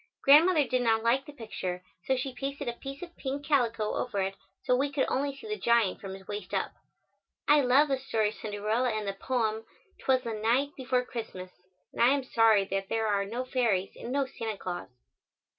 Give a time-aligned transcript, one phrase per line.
[0.23, 4.19] Grandmother did not like the picture, so she pasted a piece of pink calico over
[4.23, 6.71] it, so we could only see the giant from his waist up.
[7.47, 9.63] I love the story of Cinderella and the poem,
[9.99, 11.51] "'Twas the night before Christmas,"
[11.93, 14.89] and I am sorry that there are no fairies and no Santa Claus.